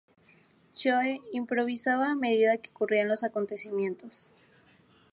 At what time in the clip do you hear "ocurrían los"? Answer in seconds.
2.71-3.23